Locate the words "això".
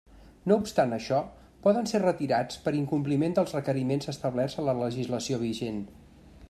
0.95-1.19